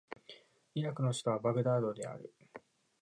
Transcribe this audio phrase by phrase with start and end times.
[0.73, 2.33] イラクの首都はバグダードである